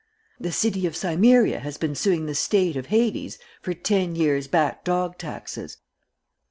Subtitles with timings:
[0.39, 4.83] The city of Cimmeria has been suing the State of Hades for ten years back
[4.83, 5.77] dog taxes."